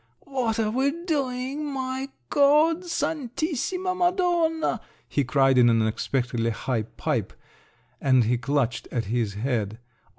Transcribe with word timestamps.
"What 0.25 0.57
are 0.57 0.71
we 0.71 0.89
doing, 1.05 1.63
my 1.71 2.09
God, 2.31 2.85
Santissima 2.85 3.93
Madonna!" 3.93 4.81
he 5.07 5.23
cried 5.23 5.59
in 5.59 5.69
an 5.69 5.79
unexpectedly 5.79 6.49
high 6.49 6.81
pipe, 6.81 7.33
and 8.01 8.23
he 8.23 8.39
clutched 8.39 8.87
at 8.91 9.05
his 9.05 9.35
head. 9.35 9.77